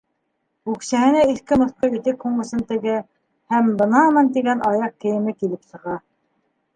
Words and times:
Үксәһенә 0.71 1.19
иҫке- 1.33 1.57
моҫҡо 1.63 1.89
итек 1.97 2.15
ҡуңысын 2.23 2.63
тегә, 2.71 2.95
һәм 3.55 3.69
бынамын 3.83 4.31
тигән 4.39 4.65
аяҡ 4.71 4.97
кейеме 5.05 5.35
килеп 5.43 5.69
сыға. 5.73 5.99